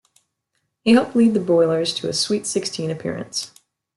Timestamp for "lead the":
1.15-1.39